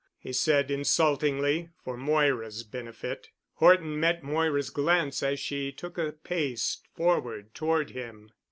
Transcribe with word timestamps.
he 0.17 0.33
said 0.33 0.71
insultingly, 0.71 1.69
for 1.85 1.95
Moira's 1.95 2.63
benefit. 2.63 3.29
Horton 3.57 3.99
met 3.99 4.23
Moira's 4.23 4.71
glance 4.71 5.21
as 5.21 5.39
she 5.39 5.71
took 5.71 5.99
a 5.99 6.11
pace 6.11 6.81
forward 6.95 7.53
toward 7.53 7.91
him. 7.91 8.31